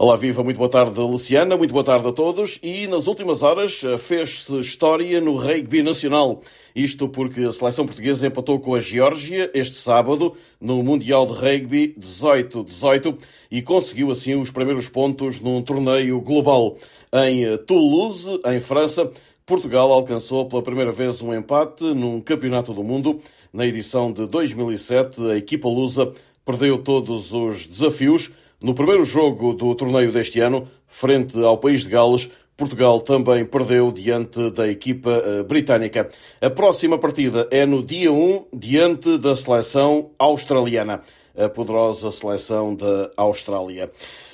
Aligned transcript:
Olá, 0.00 0.14
viva, 0.14 0.44
muito 0.44 0.58
boa 0.58 0.70
tarde, 0.70 1.00
Luciana, 1.00 1.56
muito 1.56 1.72
boa 1.72 1.82
tarde 1.82 2.06
a 2.06 2.12
todos. 2.12 2.60
E 2.62 2.86
nas 2.86 3.08
últimas 3.08 3.42
horas 3.42 3.82
eh, 3.82 3.98
fez-se 3.98 4.56
história 4.60 5.20
no 5.20 5.34
rugby 5.34 5.82
nacional. 5.82 6.40
Isto 6.72 7.08
porque 7.08 7.40
a 7.40 7.50
seleção 7.50 7.84
portuguesa 7.84 8.28
empatou 8.28 8.60
com 8.60 8.76
a 8.76 8.78
Geórgia 8.78 9.50
este 9.52 9.74
sábado 9.74 10.36
no 10.60 10.84
Mundial 10.84 11.26
de 11.26 11.32
Rugby 11.32 11.96
18-18 11.98 13.18
e 13.50 13.60
conseguiu 13.60 14.12
assim 14.12 14.36
os 14.36 14.52
primeiros 14.52 14.88
pontos 14.88 15.40
num 15.40 15.60
torneio 15.62 16.20
global. 16.20 16.76
Em 17.12 17.44
eh, 17.44 17.56
Toulouse, 17.56 18.40
em 18.46 18.60
França, 18.60 19.10
Portugal 19.44 19.90
alcançou 19.92 20.46
pela 20.46 20.62
primeira 20.62 20.92
vez 20.92 21.20
um 21.22 21.34
empate 21.34 21.82
num 21.82 22.20
campeonato 22.20 22.72
do 22.72 22.84
mundo. 22.84 23.18
Na 23.52 23.66
edição 23.66 24.12
de 24.12 24.28
2007, 24.28 25.20
a 25.28 25.36
equipa 25.36 25.68
lusa 25.68 26.12
perdeu 26.46 26.78
todos 26.78 27.32
os 27.32 27.66
desafios 27.66 28.30
no 28.60 28.74
primeiro 28.74 29.04
jogo 29.04 29.52
do 29.52 29.72
torneio 29.74 30.10
deste 30.10 30.40
ano, 30.40 30.68
frente 30.86 31.38
ao 31.42 31.58
país 31.58 31.82
de 31.82 31.90
Gales, 31.90 32.28
Portugal 32.56 33.00
também 33.00 33.44
perdeu 33.44 33.92
diante 33.92 34.50
da 34.50 34.66
equipa 34.66 35.22
eh, 35.24 35.42
britânica. 35.44 36.10
A 36.40 36.50
próxima 36.50 36.98
partida 36.98 37.46
é 37.52 37.64
no 37.64 37.84
dia 37.84 38.12
1, 38.12 38.46
diante 38.52 39.16
da 39.16 39.36
seleção 39.36 40.10
australiana, 40.18 41.00
a 41.36 41.48
poderosa 41.48 42.10
seleção 42.10 42.74
da 42.74 43.12
Austrália. 43.16 43.92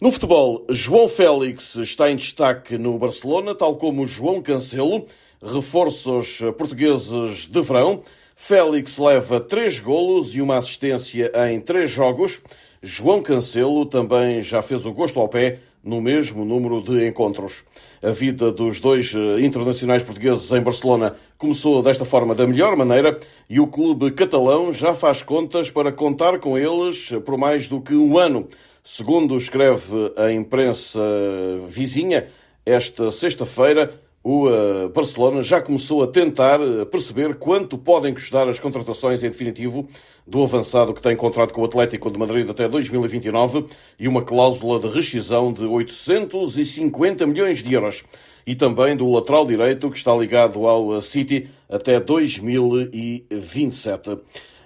No 0.00 0.10
futebol, 0.10 0.64
João 0.70 1.08
Félix 1.08 1.74
está 1.74 2.10
em 2.10 2.16
destaque 2.16 2.78
no 2.78 2.98
Barcelona, 2.98 3.54
tal 3.54 3.76
como 3.76 4.06
João 4.06 4.40
Cancelo, 4.40 5.04
reforços 5.42 6.38
portugueses 6.56 7.46
de 7.46 7.60
verão. 7.60 8.00
Félix 8.38 8.98
leva 8.98 9.40
três 9.40 9.78
golos 9.78 10.36
e 10.36 10.42
uma 10.42 10.58
assistência 10.58 11.32
em 11.50 11.58
três 11.58 11.90
jogos. 11.90 12.42
João 12.82 13.22
Cancelo 13.22 13.86
também 13.86 14.42
já 14.42 14.60
fez 14.60 14.84
o 14.84 14.92
gosto 14.92 15.18
ao 15.18 15.26
pé 15.26 15.60
no 15.82 16.02
mesmo 16.02 16.44
número 16.44 16.82
de 16.82 17.08
encontros. 17.08 17.64
A 18.02 18.10
vida 18.10 18.52
dos 18.52 18.78
dois 18.78 19.14
eh, 19.14 19.40
internacionais 19.40 20.02
portugueses 20.02 20.52
em 20.52 20.60
Barcelona 20.60 21.16
começou 21.38 21.82
desta 21.82 22.04
forma 22.04 22.34
da 22.34 22.46
melhor 22.46 22.76
maneira 22.76 23.18
e 23.48 23.58
o 23.58 23.66
clube 23.66 24.10
catalão 24.10 24.70
já 24.70 24.92
faz 24.92 25.22
contas 25.22 25.70
para 25.70 25.90
contar 25.90 26.38
com 26.38 26.58
eles 26.58 27.08
por 27.24 27.38
mais 27.38 27.68
do 27.68 27.80
que 27.80 27.94
um 27.94 28.18
ano. 28.18 28.46
Segundo 28.84 29.34
escreve 29.36 30.12
a 30.14 30.30
imprensa 30.30 31.00
vizinha, 31.66 32.28
esta 32.64 33.10
sexta-feira 33.10 34.05
o 34.28 34.50
eh, 34.50 34.88
Barcelona 34.88 35.40
já 35.40 35.60
começou 35.60 36.02
a 36.02 36.08
tentar 36.08 36.60
eh, 36.60 36.84
perceber 36.84 37.36
quanto 37.36 37.78
podem 37.78 38.12
custar 38.12 38.48
as 38.48 38.58
contratações 38.58 39.22
em 39.22 39.30
definitivo 39.30 39.88
do 40.26 40.42
avançado 40.42 40.92
que 40.92 41.00
tem 41.00 41.14
contrato 41.14 41.54
com 41.54 41.60
o 41.60 41.64
Atlético 41.64 42.10
de 42.10 42.18
Madrid 42.18 42.50
até 42.50 42.68
2029 42.68 43.66
e 44.00 44.08
uma 44.08 44.24
cláusula 44.24 44.80
de 44.80 44.88
rescisão 44.88 45.52
de 45.52 45.64
850 45.64 47.24
milhões 47.24 47.62
de 47.62 47.72
euros. 47.72 48.02
E 48.44 48.56
também 48.56 48.96
do 48.96 49.08
lateral 49.08 49.46
direito 49.46 49.88
que 49.88 49.96
está 49.96 50.12
ligado 50.12 50.66
ao 50.66 51.00
City 51.00 51.48
até 51.70 52.00
2027. 52.00 54.18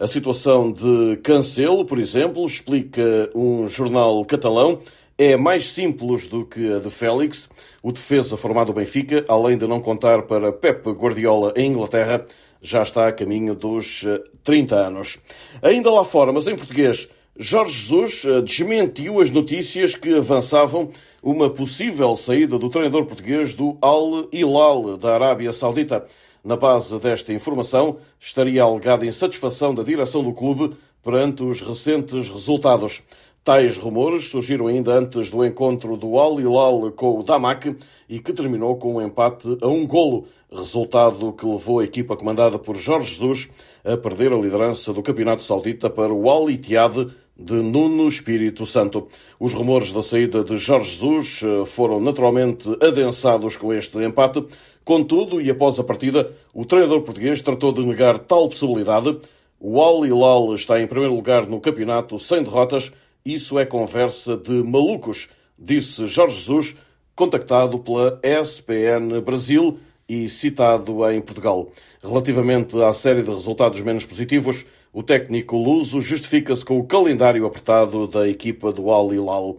A 0.00 0.08
situação 0.08 0.72
de 0.72 1.20
Cancelo, 1.22 1.84
por 1.84 2.00
exemplo, 2.00 2.44
explica 2.44 3.30
um 3.32 3.68
jornal 3.68 4.24
catalão 4.24 4.80
é 5.16 5.36
mais 5.36 5.70
simples 5.72 6.26
do 6.26 6.44
que 6.44 6.72
a 6.72 6.78
de 6.78 6.90
Félix. 6.90 7.48
O 7.82 7.92
defesa 7.92 8.36
formado 8.36 8.68
do 8.68 8.72
Benfica, 8.72 9.24
além 9.28 9.56
de 9.56 9.66
não 9.66 9.80
contar 9.80 10.22
para 10.22 10.52
Pep 10.52 10.90
Guardiola 10.90 11.52
em 11.56 11.70
Inglaterra, 11.70 12.26
já 12.60 12.82
está 12.82 13.06
a 13.06 13.12
caminho 13.12 13.54
dos 13.54 14.04
30 14.42 14.74
eh, 14.74 14.78
anos. 14.78 15.18
Ainda 15.62 15.90
lá 15.90 16.04
fora, 16.04 16.32
mas 16.32 16.46
em 16.46 16.56
português, 16.56 17.08
Jorge 17.36 17.74
Jesus 17.74 18.24
eh, 18.24 18.40
desmentiu 18.40 19.20
as 19.20 19.30
notícias 19.30 19.94
que 19.94 20.14
avançavam 20.14 20.88
uma 21.22 21.48
possível 21.48 22.16
saída 22.16 22.58
do 22.58 22.68
treinador 22.68 23.04
português 23.04 23.54
do 23.54 23.76
Al 23.80 24.28
Hilal 24.32 24.96
da 24.96 25.14
Arábia 25.14 25.52
Saudita. 25.52 26.06
Na 26.42 26.56
base 26.56 26.98
desta 26.98 27.32
informação 27.32 27.98
estaria 28.18 28.62
alegada 28.62 29.06
insatisfação 29.06 29.74
da 29.74 29.82
direção 29.82 30.24
do 30.24 30.32
clube 30.32 30.76
perante 31.02 31.42
os 31.42 31.60
recentes 31.60 32.28
resultados. 32.28 33.02
Tais 33.44 33.76
rumores 33.76 34.24
surgiram 34.30 34.68
ainda 34.68 34.94
antes 34.94 35.30
do 35.30 35.44
encontro 35.44 35.98
do 35.98 36.18
Al 36.18 36.40
Hilal 36.40 36.90
com 36.92 37.20
o 37.20 37.22
Damak 37.22 37.76
e 38.08 38.18
que 38.18 38.32
terminou 38.32 38.76
com 38.76 38.94
um 38.94 39.02
empate 39.02 39.58
a 39.60 39.68
um 39.68 39.86
golo, 39.86 40.24
resultado 40.50 41.30
que 41.34 41.44
levou 41.44 41.80
a 41.80 41.84
equipa 41.84 42.16
comandada 42.16 42.58
por 42.58 42.74
Jorge 42.74 43.12
Jesus 43.12 43.50
a 43.84 43.98
perder 43.98 44.32
a 44.32 44.38
liderança 44.38 44.94
do 44.94 45.02
Campeonato 45.02 45.42
Saudita 45.42 45.90
para 45.90 46.10
o 46.10 46.30
Al 46.30 46.48
Ittihad 46.48 47.10
de 47.36 47.52
Nuno 47.52 48.08
Espírito 48.08 48.64
Santo. 48.64 49.08
Os 49.38 49.52
rumores 49.52 49.92
da 49.92 50.02
saída 50.02 50.42
de 50.42 50.56
Jorge 50.56 50.92
Jesus 50.92 51.42
eh, 51.42 51.66
foram 51.66 52.00
naturalmente 52.00 52.66
adensados 52.80 53.58
com 53.58 53.74
este 53.74 53.98
empate. 53.98 54.42
Contudo, 54.82 55.38
e 55.38 55.50
após 55.50 55.78
a 55.78 55.84
partida, 55.84 56.32
o 56.54 56.64
treinador 56.64 57.02
português 57.02 57.42
tratou 57.42 57.72
de 57.72 57.84
negar 57.84 58.20
tal 58.20 58.48
possibilidade. 58.48 59.18
O 59.60 59.82
Al 59.82 60.06
Hilal 60.06 60.54
está 60.54 60.80
em 60.80 60.86
primeiro 60.86 61.14
lugar 61.14 61.46
no 61.46 61.60
campeonato 61.60 62.18
sem 62.18 62.42
derrotas 62.42 62.90
isso 63.24 63.58
é 63.58 63.64
conversa 63.64 64.36
de 64.36 64.52
malucos, 64.62 65.30
disse 65.58 66.06
Jorge 66.06 66.40
Jesus, 66.40 66.76
contactado 67.16 67.78
pela 67.78 68.20
SPN 68.22 69.20
Brasil 69.22 69.78
e 70.06 70.28
citado 70.28 71.10
em 71.10 71.22
Portugal. 71.22 71.70
Relativamente 72.02 72.76
à 72.82 72.92
série 72.92 73.22
de 73.22 73.30
resultados 73.30 73.80
menos 73.80 74.04
positivos, 74.04 74.66
o 74.92 75.02
técnico 75.02 75.56
luso 75.56 76.02
justifica-se 76.02 76.64
com 76.64 76.78
o 76.78 76.84
calendário 76.84 77.46
apertado 77.46 78.06
da 78.06 78.28
equipa 78.28 78.70
do 78.70 78.90
Al 78.90 79.14
Hilal. 79.14 79.56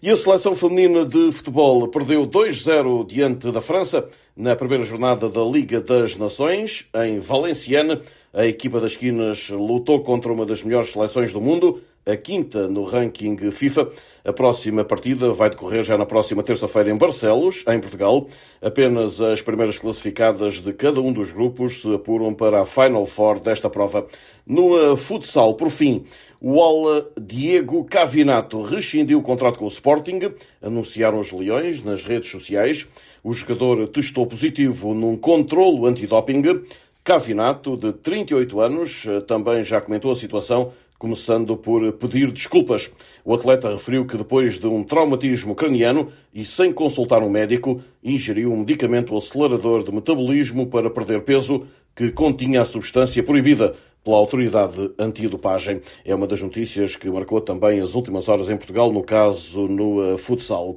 E 0.00 0.10
a 0.10 0.14
seleção 0.14 0.54
feminina 0.54 1.04
de 1.04 1.32
futebol 1.32 1.88
perdeu 1.88 2.22
2-0 2.22 3.04
diante 3.04 3.50
da 3.50 3.60
França 3.60 4.08
na 4.36 4.54
primeira 4.54 4.84
jornada 4.84 5.28
da 5.28 5.42
Liga 5.42 5.80
das 5.80 6.16
Nações, 6.16 6.86
em 7.04 7.18
Valenciana. 7.18 8.00
A 8.32 8.46
equipa 8.46 8.78
das 8.78 8.92
esquinas 8.92 9.50
lutou 9.50 10.04
contra 10.04 10.32
uma 10.32 10.46
das 10.46 10.62
melhores 10.62 10.90
seleções 10.90 11.32
do 11.32 11.40
mundo, 11.40 11.82
a 12.08 12.16
quinta 12.16 12.66
no 12.66 12.84
ranking 12.84 13.36
FIFA. 13.50 13.90
A 14.24 14.32
próxima 14.32 14.82
partida 14.82 15.30
vai 15.32 15.50
decorrer 15.50 15.82
já 15.82 15.98
na 15.98 16.06
próxima 16.06 16.42
terça-feira 16.42 16.90
em 16.90 16.96
Barcelos, 16.96 17.64
em 17.68 17.78
Portugal. 17.78 18.26
Apenas 18.62 19.20
as 19.20 19.42
primeiras 19.42 19.78
classificadas 19.78 20.62
de 20.62 20.72
cada 20.72 21.02
um 21.02 21.12
dos 21.12 21.32
grupos 21.32 21.82
se 21.82 21.94
apuram 21.94 22.32
para 22.32 22.62
a 22.62 22.64
Final 22.64 23.04
Four 23.04 23.40
desta 23.40 23.68
prova. 23.68 24.06
No 24.46 24.96
futsal, 24.96 25.54
por 25.54 25.68
fim, 25.68 26.04
o 26.40 26.62
ala 26.62 27.06
Diego 27.20 27.84
Cavinato 27.84 28.62
rescindiu 28.62 29.18
o 29.18 29.22
contrato 29.22 29.58
com 29.58 29.66
o 29.66 29.68
Sporting, 29.68 30.20
anunciaram 30.62 31.18
os 31.18 31.30
Leões 31.30 31.82
nas 31.82 32.04
redes 32.04 32.30
sociais. 32.30 32.88
O 33.22 33.34
jogador 33.34 33.86
testou 33.88 34.26
positivo 34.26 34.94
num 34.94 35.16
controlo 35.16 35.86
antidoping. 35.86 36.62
Cavinato, 37.04 37.76
de 37.76 37.92
38 37.92 38.60
anos, 38.60 39.06
também 39.26 39.64
já 39.64 39.80
comentou 39.80 40.12
a 40.12 40.16
situação 40.16 40.72
começando 40.98 41.56
por 41.56 41.92
pedir 41.92 42.32
desculpas. 42.32 42.90
O 43.24 43.32
atleta 43.32 43.70
referiu 43.70 44.04
que 44.06 44.16
depois 44.16 44.58
de 44.58 44.66
um 44.66 44.82
traumatismo 44.82 45.54
craniano 45.54 46.10
e 46.34 46.44
sem 46.44 46.72
consultar 46.72 47.22
um 47.22 47.30
médico, 47.30 47.80
ingeriu 48.02 48.52
um 48.52 48.58
medicamento 48.58 49.16
acelerador 49.16 49.82
de 49.82 49.92
metabolismo 49.92 50.66
para 50.66 50.90
perder 50.90 51.22
peso 51.22 51.66
que 51.94 52.10
continha 52.10 52.62
a 52.62 52.64
substância 52.64 53.22
proibida 53.22 53.74
pela 54.04 54.16
autoridade 54.16 54.90
antidopagem. 54.98 55.80
É 56.04 56.14
uma 56.14 56.26
das 56.26 56.40
notícias 56.40 56.96
que 56.96 57.10
marcou 57.10 57.40
também 57.40 57.80
as 57.80 57.94
últimas 57.94 58.28
horas 58.28 58.48
em 58.48 58.56
Portugal, 58.56 58.92
no 58.92 59.02
caso 59.02 59.66
no 59.66 60.14
uh, 60.14 60.18
futsal. 60.18 60.76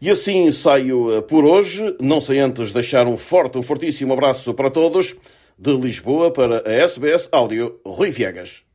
E 0.00 0.10
assim 0.10 0.50
saio 0.50 1.18
uh, 1.18 1.22
por 1.22 1.44
hoje, 1.44 1.96
não 2.00 2.20
sei 2.20 2.38
antes 2.38 2.72
deixar 2.72 3.06
um 3.06 3.16
forte, 3.16 3.58
um 3.58 3.62
fortíssimo 3.62 4.12
abraço 4.12 4.54
para 4.54 4.70
todos, 4.70 5.16
de 5.58 5.72
Lisboa 5.76 6.30
para 6.30 6.62
a 6.64 6.72
SBS 6.72 7.28
Áudio, 7.32 7.80
Rui 7.84 8.10
Viegas. 8.10 8.67